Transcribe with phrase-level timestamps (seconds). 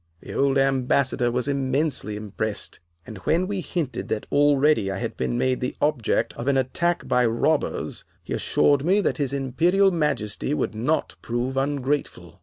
[0.19, 5.37] The old Ambassador was immensely impressed, and when we hinted that already I had been
[5.37, 10.55] made the object of an attack by robbers, he assured us that his Imperial Majesty
[10.55, 12.39] would not prove ungrateful.